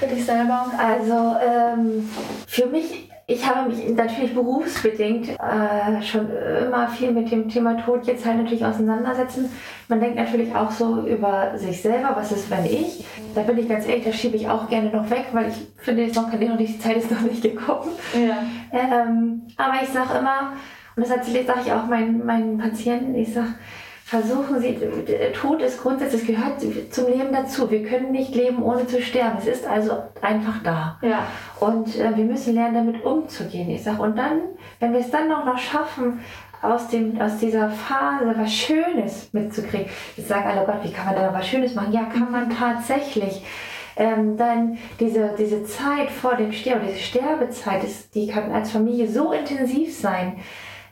[0.00, 0.66] Für dich selber?
[0.76, 2.10] Also ähm,
[2.48, 6.30] für mich ich habe mich natürlich berufsbedingt äh, schon
[6.66, 9.50] immer viel mit dem Thema Tod jetzt halt natürlich auseinandersetzen.
[9.86, 13.04] Man denkt natürlich auch so über sich selber, was ist, wenn ich?
[13.34, 16.04] Da bin ich ganz ehrlich, das schiebe ich auch gerne noch weg, weil ich finde,
[16.04, 17.90] jetzt noch, noch nicht, die Zeit ist noch nicht gekommen.
[18.14, 18.38] Ja.
[18.72, 20.54] Ähm, aber ich sage immer,
[20.96, 23.54] und das sage ich auch meinen, meinen Patienten, ich sage,
[24.08, 24.78] versuchen Sie,
[25.34, 27.70] Tod ist grundsätzlich, gehört zum Leben dazu.
[27.70, 29.36] Wir können nicht leben, ohne zu sterben.
[29.38, 30.98] Es ist also einfach da.
[31.02, 31.26] Ja.
[31.60, 33.68] Und äh, wir müssen lernen, damit umzugehen.
[33.68, 34.40] Ich sage, und dann,
[34.80, 36.20] wenn wir es dann noch, noch schaffen,
[36.62, 39.88] aus, dem, aus dieser Phase was Schönes mitzukriegen.
[40.16, 41.92] Jetzt sagen alle, oh Gott, wie kann man da was Schönes machen?
[41.92, 43.44] Ja, kann man tatsächlich.
[43.96, 49.06] Ähm, dann diese, diese Zeit vor dem Sterben, diese Sterbezeit, ist, die kann als Familie
[49.06, 50.40] so intensiv sein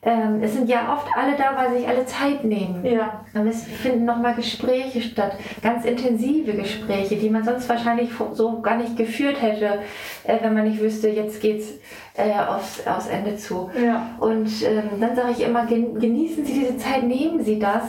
[0.06, 2.86] ähm, es sind ja oft alle da, weil sich alle Zeit nehmen.
[2.86, 3.24] Ja.
[3.34, 8.76] Und es finden nochmal Gespräche statt, ganz intensive Gespräche, die man sonst wahrscheinlich so gar
[8.76, 9.80] nicht geführt hätte,
[10.22, 11.72] äh, wenn man nicht wüsste, jetzt geht's
[12.14, 13.68] äh, aufs, aufs Ende zu.
[13.84, 14.10] Ja.
[14.20, 17.82] Und ähm, dann sage ich immer, genießen Sie diese Zeit, nehmen Sie das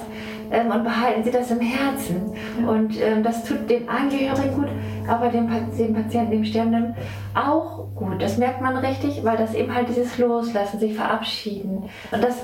[0.52, 2.34] ähm, und behalten Sie das im Herzen.
[2.60, 2.68] Ja.
[2.68, 4.70] Und ähm, das tut den Angehörigen gut,
[5.08, 6.96] aber dem, dem Patienten, dem Sterbenden
[7.36, 8.22] auch gut.
[8.22, 11.90] Das merkt man richtig, weil das eben halt dieses Loslassen, sich verabschieden.
[12.12, 12.38] Und das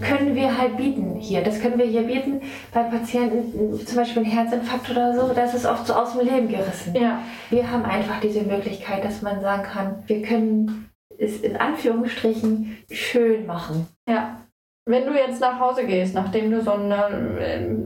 [0.00, 1.42] können wir halt bieten hier.
[1.42, 2.40] Das können wir hier bieten
[2.72, 6.48] bei Patienten, zum Beispiel ein Herzinfarkt oder so, das ist oft so aus dem Leben
[6.48, 6.94] gerissen.
[6.94, 7.22] Ja.
[7.50, 13.46] Wir haben einfach diese Möglichkeit, dass man sagen kann, wir können es in Anführungsstrichen schön
[13.46, 13.86] machen.
[14.08, 14.40] Ja.
[14.86, 17.04] Wenn du jetzt nach Hause gehst, nachdem du so eine,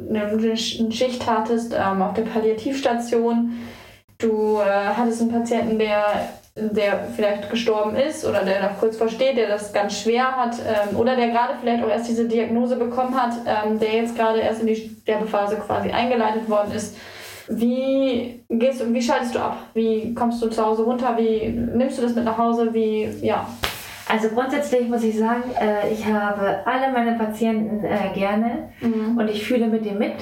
[0.08, 3.52] eine Schicht hattest ähm, auf der Palliativstation,
[4.18, 9.36] du äh, hattest einen Patienten, der, der vielleicht gestorben ist oder der noch kurz vorsteht,
[9.36, 13.20] der das ganz schwer hat ähm, oder der gerade vielleicht auch erst diese Diagnose bekommen
[13.20, 16.96] hat, ähm, der jetzt gerade erst in die Sterbephase quasi eingeleitet worden ist.
[17.48, 19.58] Wie gehst du, wie schaltest du ab?
[19.74, 21.16] Wie kommst du zu Hause runter?
[21.18, 22.72] Wie nimmst du das mit nach Hause?
[22.72, 23.46] Wie, ja.
[24.08, 29.18] Also grundsätzlich muss ich sagen, äh, ich habe alle meine Patienten äh, gerne mhm.
[29.18, 30.14] und ich fühle mit dir mit.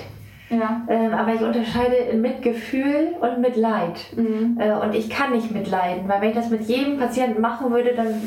[0.53, 0.83] Ja.
[0.89, 3.99] Ähm, aber ich unterscheide in Mitgefühl und Mitleid.
[4.15, 4.59] Mhm.
[4.61, 7.95] Äh, und ich kann nicht mitleiden, weil wenn ich das mit jedem Patienten machen würde,
[7.95, 8.23] dann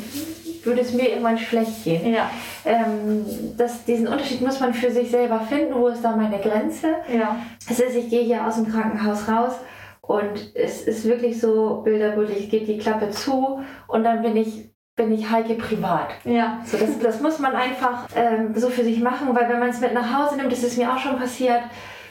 [0.64, 2.12] würde es mir irgendwann schlecht gehen.
[2.12, 2.28] Ja.
[2.64, 3.24] Ähm,
[3.56, 6.88] das, diesen Unterschied muss man für sich selber finden, wo ist da meine Grenze.
[7.12, 7.36] Ja.
[7.70, 9.52] Es ist, ich gehe hier aus dem Krankenhaus raus
[10.00, 15.12] und es ist wirklich so bilderbildlich, geht die Klappe zu und dann bin ich bin
[15.12, 16.08] ich Heike privat.
[16.24, 16.62] Ja.
[16.64, 19.80] So, das, das muss man einfach ähm, so für sich machen, weil wenn man es
[19.80, 21.60] mit nach Hause nimmt, das ist mir auch schon passiert,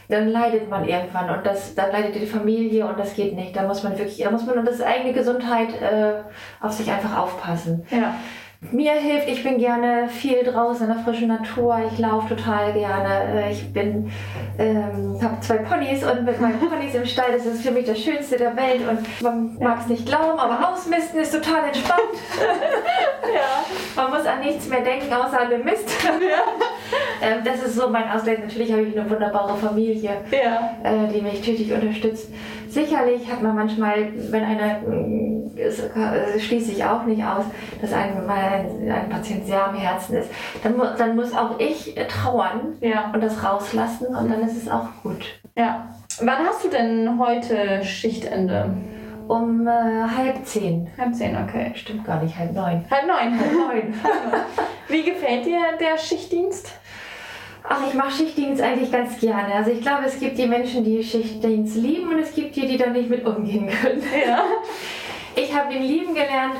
[0.08, 3.56] dann leidet man irgendwann und das, dann leidet die Familie und das geht nicht.
[3.56, 6.22] Da muss man wirklich, da muss man um das eigene Gesundheit äh,
[6.62, 7.86] auf sich einfach aufpassen.
[7.90, 8.16] Ja
[8.72, 9.28] mir hilft.
[9.28, 11.78] Ich bin gerne viel draußen in der frischen Natur.
[11.92, 13.44] Ich laufe total gerne.
[13.44, 14.12] Äh, ich bin,
[14.58, 18.00] ähm, habe zwei Ponys und mit meinen Ponys im Stall, das ist für mich das
[18.00, 18.82] Schönste der Welt.
[18.88, 22.02] Und man mag es nicht glauben, aber Ausmisten ist total entspannt.
[23.34, 24.02] ja.
[24.02, 25.90] Man muss an nichts mehr denken, außer an den Mist.
[26.06, 27.28] Ja.
[27.28, 28.40] ähm, das ist so mein Ausgleich.
[28.40, 30.76] Natürlich habe ich eine wunderbare Familie, ja.
[30.84, 32.30] äh, die mich tüchtig unterstützt.
[32.76, 34.82] Sicherlich hat man manchmal, wenn einer,
[35.56, 37.46] es, es schließt sich auch nicht aus,
[37.80, 40.30] dass einem mal ein Patient sehr am Herzen ist,
[40.62, 43.12] dann, dann muss auch ich trauern ja.
[43.14, 45.40] und das rauslassen und dann ist es auch gut.
[45.56, 45.88] Ja.
[46.20, 48.70] Wann hast du denn heute Schichtende?
[49.30, 50.90] Um äh, halb zehn.
[50.98, 51.72] Halb zehn, okay.
[51.76, 52.84] Stimmt gar nicht, halb neun.
[52.92, 53.40] Halb neun.
[53.40, 53.94] Halb neun.
[54.90, 56.74] Wie gefällt dir der Schichtdienst?
[57.68, 59.56] Ach, ich mache Schichtdienst eigentlich ganz gerne.
[59.56, 62.78] Also ich glaube, es gibt die Menschen, die Schichtdienst lieben und es gibt die, die
[62.78, 64.04] da nicht mit umgehen können.
[64.28, 64.44] Ja.
[65.38, 66.56] Ich habe ihn lieben gelernt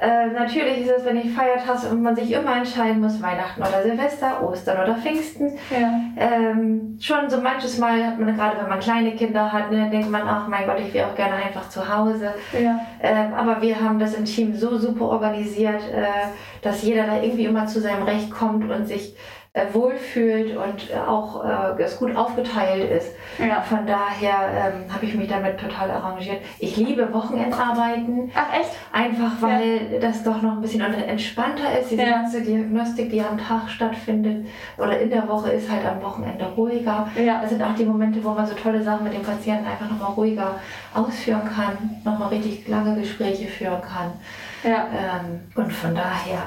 [0.00, 3.82] äh, natürlich ist es, wenn ich Feiertag und man sich immer entscheiden muss, Weihnachten oder
[3.82, 5.58] Silvester, Ostern oder Pfingsten.
[5.70, 5.90] Ja.
[6.16, 10.08] Ähm, schon so manches Mal hat man, gerade wenn man kleine Kinder hat, ne, denkt
[10.08, 12.32] man, ach mein Gott, ich wäre auch gerne einfach zu Hause.
[12.52, 12.78] Ja.
[13.02, 16.06] Ähm, aber wir haben das im Team so super organisiert, äh,
[16.62, 19.16] dass jeder da irgendwie immer zu seinem Recht kommt und sich
[19.52, 23.12] äh, wohlfühlt und äh, auch äh, es gut aufgeteilt ist.
[23.38, 23.60] Ja.
[23.62, 26.42] Von daher ähm, habe ich mich damit total arrangiert.
[26.58, 28.30] Ich liebe Wochenendarbeiten.
[28.34, 28.70] Ach echt?
[28.92, 29.98] Einfach weil ja.
[30.00, 31.90] das doch noch ein bisschen entspannter ist.
[31.90, 32.10] Diese ja.
[32.10, 37.08] ganze Diagnostik, die am Tag stattfindet oder in der Woche, ist halt am Wochenende ruhiger.
[37.16, 37.40] Ja.
[37.40, 40.12] Das sind auch die Momente, wo man so tolle Sachen mit dem Patienten einfach nochmal
[40.12, 40.56] ruhiger
[40.94, 44.12] ausführen kann, nochmal richtig lange Gespräche führen kann.
[44.62, 44.86] Ja.
[44.92, 46.42] Ähm, und von daher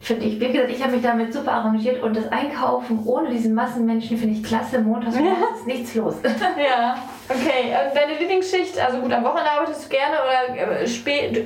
[0.00, 3.54] finde ich, wie gesagt, ich habe mich damit super arrangiert und das Einkaufen ohne diesen
[3.54, 4.78] Massenmenschen finde ich klasse.
[4.78, 5.16] Montags
[5.56, 6.14] ist nichts los.
[6.58, 6.96] Ja,
[7.28, 7.74] okay.
[7.86, 11.44] Und deine Lieblingsschicht, also gut, am Wochenende arbeitest du gerne oder äh, spät?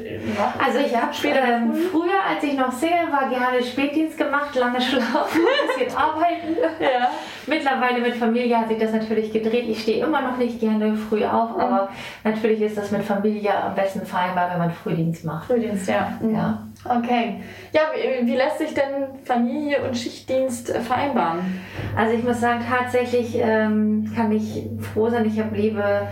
[0.64, 5.40] Also ich habe ähm, früher, als ich noch Single war, gerne Spätdienst gemacht, lange schlafen,
[5.40, 6.56] ein bisschen arbeiten.
[6.80, 7.10] Ja.
[7.46, 9.64] Mittlerweile mit Familie hat sich das natürlich gedreht.
[9.68, 11.60] Ich stehe immer noch nicht gerne früh auf, mhm.
[11.60, 11.88] aber
[12.24, 15.46] natürlich ist das mit Familie am besten vereinbar, wenn man Frühdienst macht.
[15.46, 16.12] Frühdienst, ja.
[16.20, 16.34] Mhm.
[16.34, 16.58] ja.
[16.84, 17.40] Okay.
[17.72, 21.60] Ja, wie, lässt sich denn Familie und Schichtdienst äh, vereinbaren?
[21.96, 26.08] Also ich muss sagen, tatsächlich ähm, kann ich froh sein, ich habe liebe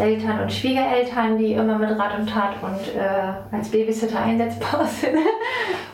[0.00, 5.16] Eltern und Schwiegereltern, die immer mit Rat und Tat und äh, als Babysitter einsetzbar sind.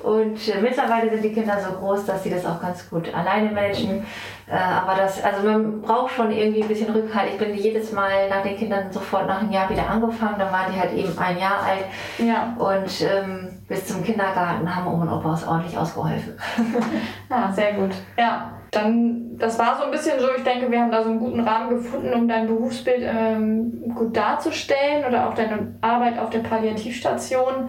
[0.02, 3.50] Und äh, mittlerweile sind die Kinder so groß, dass sie das auch ganz gut alleine
[3.50, 4.06] managen.
[4.48, 7.32] Äh, aber das, also man braucht schon irgendwie ein bisschen Rückhalt.
[7.32, 10.36] Ich bin jedes Mal nach den Kindern sofort nach einem Jahr wieder angefangen.
[10.38, 11.86] Dann waren die halt eben ein Jahr alt.
[12.18, 12.54] Ja.
[12.56, 16.38] Und ähm, bis zum Kindergarten haben Oma und Opa uns ordentlich ausgeholfen.
[17.30, 17.90] ja, sehr gut.
[18.16, 21.18] Ja dann, das war so ein bisschen so, ich denke, wir haben da so einen
[21.18, 26.40] guten Rahmen gefunden, um dein Berufsbild ähm, gut darzustellen oder auch deine Arbeit auf der
[26.40, 27.68] Palliativstation.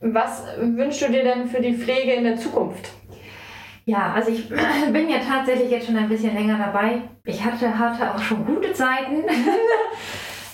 [0.00, 2.90] Was wünschst du dir denn für die Pflege in der Zukunft?
[3.84, 4.48] Ja, also ich
[4.92, 7.02] bin ja tatsächlich jetzt schon ein bisschen länger dabei.
[7.24, 9.24] Ich hatte, hatte auch schon gute Zeiten.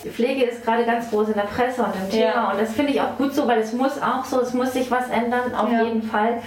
[0.05, 2.51] Die Pflege ist gerade ganz groß in der Presse und im Thema ja.
[2.51, 4.91] und das finde ich auch gut so, weil es muss auch so, es muss sich
[4.91, 5.83] was ändern, auf ja.
[5.83, 6.41] jeden Fall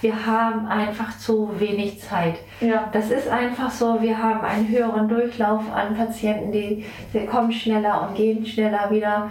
[0.00, 2.36] wir haben einfach zu wenig Zeit.
[2.60, 2.88] Ja.
[2.92, 8.06] Das ist einfach so, wir haben einen höheren Durchlauf an Patienten, die, die kommen schneller
[8.06, 9.30] und gehen schneller wieder.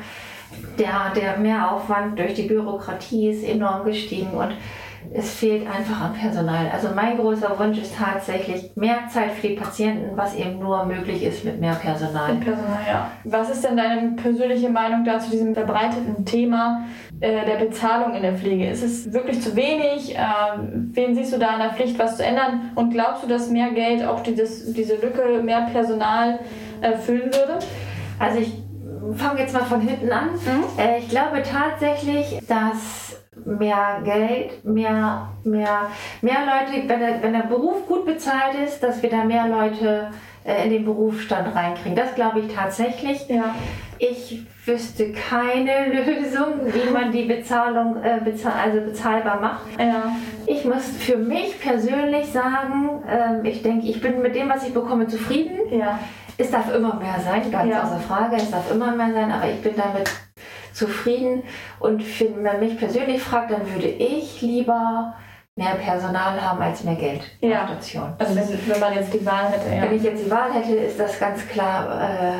[0.80, 4.54] Der, der Mehraufwand durch die Bürokratie ist enorm gestiegen und
[5.14, 6.70] es fehlt einfach an Personal.
[6.74, 11.24] Also mein großer Wunsch ist tatsächlich mehr Zeit für die Patienten, was eben nur möglich
[11.24, 12.34] ist mit mehr Personal.
[12.34, 13.12] Mit Personal, ja.
[13.24, 16.86] Was ist denn deine persönliche Meinung dazu diesem verbreiteten Thema
[17.20, 18.70] äh, der Bezahlung in der Pflege?
[18.70, 20.16] Ist es wirklich zu wenig?
[20.16, 20.22] Äh,
[20.60, 22.72] wen siehst du da in der Pflicht, was zu ändern?
[22.76, 26.40] Und glaubst du, dass mehr Geld auch dieses, diese Lücke, mehr Personal
[26.82, 27.60] äh, füllen würde?
[28.20, 28.64] Also ich
[29.16, 30.32] fange jetzt mal von hinten an.
[30.32, 30.64] Mhm.
[30.78, 33.07] Äh, ich glaube tatsächlich, dass
[33.46, 35.88] mehr Geld, mehr, mehr,
[36.22, 40.12] mehr Leute, wenn der, wenn der Beruf gut bezahlt ist, dass wir da mehr Leute
[40.48, 41.96] äh, in den Berufsstand reinkriegen.
[41.96, 43.28] Das glaube ich tatsächlich.
[43.28, 43.54] Ja.
[44.00, 49.80] Ich wüsste keine Lösung, wie man die Bezahlung äh, bezahl also bezahlbar macht.
[49.80, 50.16] Ja.
[50.46, 54.74] Ich muss für mich persönlich sagen, äh, ich denke, ich bin mit dem, was ich
[54.74, 55.58] bekomme, zufrieden.
[55.72, 56.00] Ja.
[56.38, 58.36] Es darf immer mehr sein, ganz außer Frage.
[58.38, 60.10] Es darf immer mehr sein, aber ich bin damit
[60.78, 61.44] zufrieden.
[61.80, 65.16] Und wenn man mich persönlich fragt, dann würde ich lieber
[65.56, 67.64] mehr Personal haben als mehr Geld ja.
[67.64, 68.14] auf Station.
[68.20, 69.82] Also wenn, wenn man jetzt die Wahl hätte, ja.
[69.82, 72.34] Wenn ich jetzt die Wahl hätte, ist das ganz klar äh,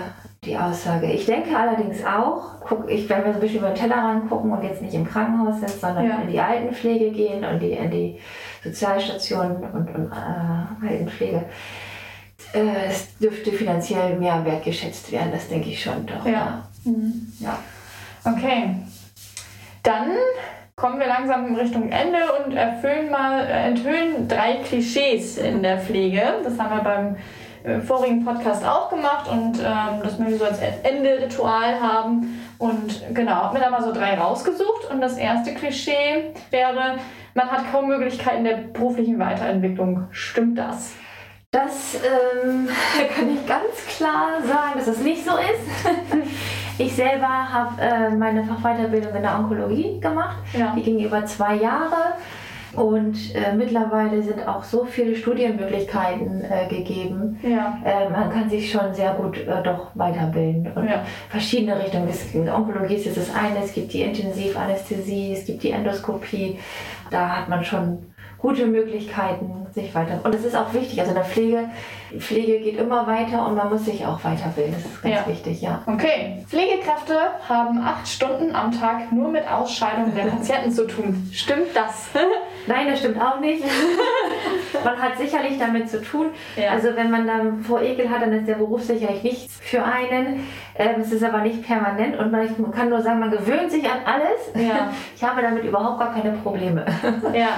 [0.44, 1.12] die Aussage.
[1.12, 4.52] Ich denke allerdings auch, guck, ich, wenn wir so ein bisschen über den Teller gucken
[4.52, 6.22] und jetzt nicht im Krankenhaus sind, sondern ja.
[6.22, 8.20] in die Altenpflege gehen und die, in die
[8.64, 11.44] Sozialstationen und, und äh, Altenpflege,
[12.54, 16.26] äh, es dürfte finanziell mehr wertgeschätzt werden, das denke ich schon doch.
[16.26, 16.68] Ja.
[16.84, 17.34] Mhm.
[17.40, 17.58] ja.
[18.28, 18.76] Okay.
[19.84, 20.12] Dann
[20.76, 25.80] kommen wir langsam in Richtung Ende und erfüllen mal, äh, enthüllen drei Klischees in der
[25.80, 26.22] Pflege.
[26.44, 27.16] Das haben wir beim
[27.64, 32.42] äh, vorigen Podcast auch gemacht und ähm, das möchten wir so als Ende-Ritual haben.
[32.58, 34.92] Und genau, habe mir da mal so drei rausgesucht.
[34.92, 36.98] Und das erste Klischee wäre,
[37.34, 40.08] man hat kaum Möglichkeiten der beruflichen Weiterentwicklung.
[40.12, 40.94] Stimmt das?
[41.52, 42.68] Das ähm,
[43.16, 46.26] kann ich ganz klar sagen, dass es das nicht so ist.
[46.80, 50.38] Ich selber habe äh, meine Fachweiterbildung in der Onkologie gemacht.
[50.54, 50.74] Ja.
[50.76, 52.14] Die ging über zwei Jahre.
[52.74, 57.40] Und äh, mittlerweile sind auch so viele Studienmöglichkeiten äh, gegeben.
[57.42, 57.80] Ja.
[57.84, 60.72] Äh, man kann sich schon sehr gut äh, doch weiterbilden.
[60.74, 61.04] Und ja.
[61.30, 62.08] verschiedene Richtungen.
[62.10, 66.60] Es, Onkologie ist das eine, es gibt die Intensivanästhesie, es gibt die Endoskopie.
[67.10, 70.20] Da hat man schon gute Möglichkeiten, sich weiter.
[70.24, 71.00] Und das ist auch wichtig.
[71.00, 71.70] Also in der Pflege,
[72.18, 74.74] Pflege geht immer weiter und man muss sich auch weiterbilden.
[74.74, 75.28] Das ist ganz ja.
[75.28, 75.82] wichtig, ja.
[75.86, 76.44] Okay.
[76.48, 81.30] Pflegekräfte haben acht Stunden am Tag nur mit Ausscheidungen der Patienten zu tun.
[81.34, 82.10] Stimmt das?
[82.68, 83.64] Nein, das stimmt auch nicht.
[84.84, 86.28] man hat sicherlich damit zu tun.
[86.56, 86.72] Ja.
[86.72, 90.48] Also wenn man dann vor Ekel hat, dann ist der Beruf sicherlich nichts für einen.
[90.76, 94.00] Ähm, es ist aber nicht permanent und man kann nur sagen, man gewöhnt sich an
[94.06, 94.66] alles.
[94.68, 94.94] Ja.
[95.16, 96.86] Ich habe damit überhaupt gar keine Probleme.
[97.34, 97.58] Ja.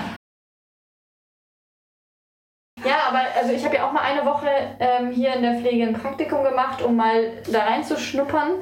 [2.89, 4.47] Ja, aber also ich habe ja auch mal eine Woche
[4.79, 8.53] ähm, hier in der Pflege ein Praktikum gemacht, um mal da reinzuschnuppern.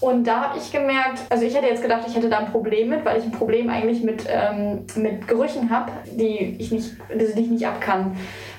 [0.00, 2.88] Und da habe ich gemerkt, also ich hätte jetzt gedacht, ich hätte da ein Problem
[2.88, 7.34] mit, weil ich ein Problem eigentlich mit, ähm, mit Gerüchen habe, die ich nicht, also
[7.34, 8.16] die ich nicht ab kann.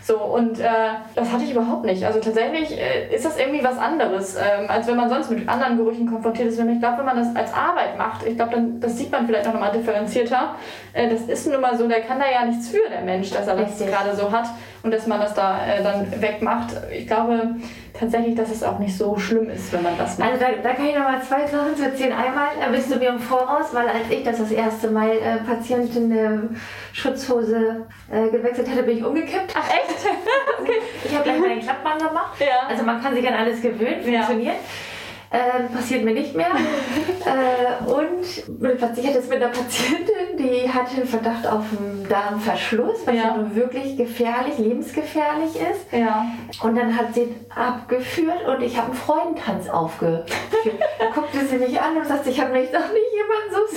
[0.10, 0.66] So, und äh,
[1.14, 2.04] das hatte ich überhaupt nicht.
[2.04, 5.78] Also tatsächlich äh, ist das irgendwie was anderes, ähm, als wenn man sonst mit anderen
[5.78, 6.58] Gerüchen konfrontiert ist.
[6.58, 9.48] ich glaube, wenn man das als Arbeit macht, ich glaube, dann das sieht man vielleicht
[9.48, 10.56] auch nochmal differenzierter.
[10.94, 13.48] Äh, das ist nun mal so, der kann da ja nichts für, der Mensch, dass
[13.48, 14.48] er das gerade so hat
[14.82, 16.74] und dass man das da äh, dann wegmacht.
[16.92, 17.56] Ich glaube
[18.00, 20.32] tatsächlich, dass es auch nicht so schlimm ist, wenn man das macht.
[20.32, 22.14] Also da, da kann ich nochmal zwei Sachen zu erzählen.
[22.14, 26.12] Einmal bist du mir im Voraus, weil als ich das das erste Mal äh, Patientin
[26.12, 26.50] eine
[26.94, 29.54] Schutzhose äh, gewechselt hatte, bin ich umgekippt.
[29.54, 30.08] Ach echt?
[30.62, 30.80] okay.
[31.04, 32.40] Ich habe gleich meinen Klappband gemacht.
[32.40, 32.68] Ja.
[32.70, 34.56] Also man kann sich an alles gewöhnen, funktioniert.
[34.56, 34.89] Ja.
[35.32, 36.48] Ähm, passiert mir nicht mehr.
[37.26, 43.06] äh, und ich hatte es mit einer Patientin, die hatte einen Verdacht auf einen Darmverschluss,
[43.06, 43.36] was ja.
[43.36, 45.92] nun wirklich gefährlich, lebensgefährlich ist.
[45.92, 46.26] Ja.
[46.64, 50.32] Und dann hat sie abgeführt und ich habe einen Freudentanz aufgeführt.
[51.14, 53.68] guckte sie mich an und sagte, ich habe mich doch nicht jemand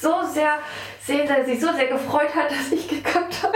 [0.00, 0.58] so, so sehr
[1.04, 3.54] sehen, dass er sich so sehr gefreut hat, dass ich gekackt habe.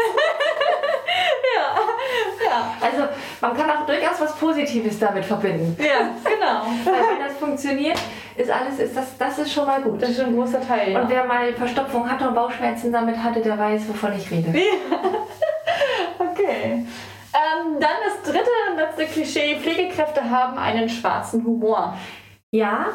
[1.56, 2.72] ja, ja.
[2.80, 3.08] Also
[3.40, 5.76] man kann auch durchaus was Positives damit verbinden.
[5.78, 6.66] Ja, genau.
[6.84, 7.98] Weil wenn das funktioniert,
[8.36, 10.02] ist alles, ist das, das ist schon mal gut.
[10.02, 10.92] Das ist schon ein großer Teil.
[10.92, 11.00] Ja.
[11.00, 14.50] Und wer mal Verstopfung hatte und Bauchschmerzen damit hatte, der weiß, wovon ich rede.
[14.58, 14.98] Ja.
[16.18, 16.86] okay.
[17.32, 21.94] Ähm, dann das dritte und letzte Klischee: Pflegekräfte haben einen schwarzen Humor.
[22.52, 22.86] Ja,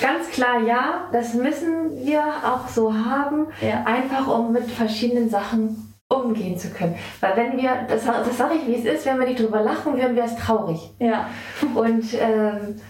[0.00, 1.08] ganz klar ja.
[1.12, 3.84] Das müssen wir auch so haben, ja.
[3.84, 6.96] einfach um mit verschiedenen Sachen umgehen zu können.
[7.20, 9.96] Weil wenn wir, das, das sage ich wie es ist, wenn wir nicht drüber lachen
[9.96, 10.90] würden, wäre es traurig.
[10.98, 11.28] Ja.
[11.74, 12.80] Und ähm,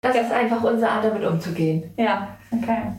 [0.00, 0.22] das ja.
[0.22, 1.92] ist einfach unsere Art, damit umzugehen.
[1.96, 2.92] Ja, okay.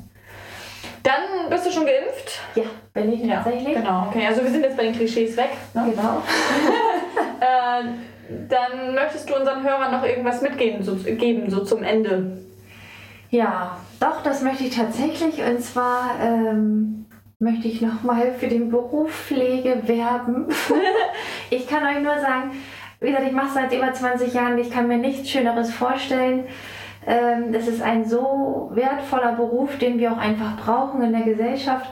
[1.01, 2.41] Dann bist du schon geimpft?
[2.55, 3.75] Ja, bin ich ja, tatsächlich.
[3.75, 4.27] Genau, okay.
[4.27, 5.51] Also wir sind jetzt bei den Klischees weg.
[5.73, 5.91] Ne?
[5.91, 6.21] Genau.
[7.39, 7.83] äh,
[8.49, 12.37] dann möchtest du unseren Hörern noch irgendwas mitgeben, so, geben, so zum Ende?
[13.29, 15.41] Ja, doch, das möchte ich tatsächlich.
[15.43, 17.05] Und zwar ähm,
[17.37, 20.47] möchte ich nochmal für den Beruf Pflege werben.
[21.49, 22.51] ich kann euch nur sagen,
[22.99, 24.57] wie gesagt, ich mache es seit über 20 Jahren.
[24.57, 26.45] Ich kann mir nichts Schöneres vorstellen.
[27.05, 31.89] Ähm, das ist ein so wertvoller Beruf, den wir auch einfach brauchen in der Gesellschaft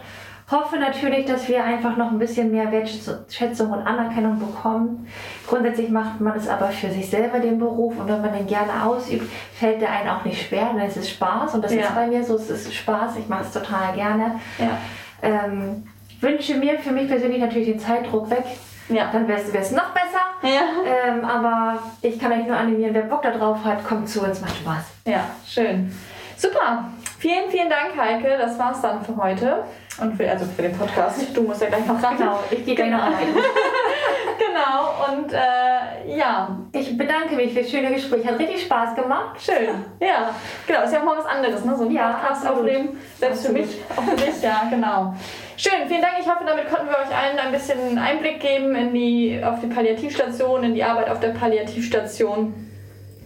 [0.49, 5.07] hoffe natürlich, dass wir einfach noch ein bisschen mehr Wertschätzung und Anerkennung bekommen.
[5.45, 8.85] Grundsätzlich macht man es aber für sich selber den Beruf und wenn man den gerne
[8.85, 11.81] ausübt, fällt der einen auch nicht schwer, denn es ist Spaß und das ja.
[11.81, 14.39] ist bei mir so, es ist Spaß, ich mache es total gerne.
[14.57, 14.77] Ja.
[15.21, 15.85] Ähm,
[16.21, 18.45] wünsche mir für mich persönlich natürlich den Zeitdruck weg.
[18.89, 19.09] Ja.
[19.11, 20.07] Dann wäre es noch besser.
[20.43, 20.61] Ja.
[21.09, 24.55] Ähm, aber ich kann euch nur animieren, wer Bock darauf hat, kommt zu uns, macht
[24.55, 24.85] Spaß.
[25.05, 25.91] Ja, schön.
[26.37, 26.85] Super.
[27.19, 28.37] Vielen, vielen Dank, Heike.
[28.37, 29.63] Das war's dann für heute.
[29.99, 31.25] Und für, also für den Podcast.
[31.33, 32.17] Du musst ja gleich noch ran.
[32.17, 33.13] Genau, ich gehe gleich noch rein.
[34.37, 36.59] genau, und äh, ja.
[36.71, 38.25] Ich bedanke mich für das schöne Gespräch.
[38.27, 39.41] Hat richtig Spaß gemacht.
[39.41, 39.69] Schön.
[39.99, 40.35] Ja,
[40.67, 40.83] genau.
[40.83, 41.75] Ist ja auch mal was anderes, ne?
[41.75, 42.69] So ein ja, Podcast absolut.
[42.69, 43.01] aufnehmen.
[43.17, 43.65] Selbst absolut.
[43.65, 45.15] für mich, auch für dich, ja, genau.
[45.57, 46.13] Schön, vielen Dank.
[46.19, 49.67] Ich hoffe, damit konnten wir euch allen ein bisschen Einblick geben in die, auf die
[49.67, 52.53] Palliativstation, in die Arbeit auf der Palliativstation.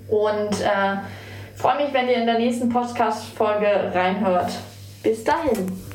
[0.08, 0.98] Und äh,
[1.56, 4.52] freue mich, wenn ihr in der nächsten Podcast-Folge reinhört.
[5.04, 5.91] Bis dahin.